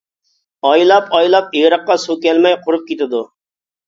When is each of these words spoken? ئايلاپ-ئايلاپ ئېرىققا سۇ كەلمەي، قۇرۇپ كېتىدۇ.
ئايلاپ-ئايلاپ 0.69 1.53
ئېرىققا 1.59 1.97
سۇ 2.05 2.15
كەلمەي، 2.23 2.57
قۇرۇپ 2.65 2.89
كېتىدۇ. 2.89 3.21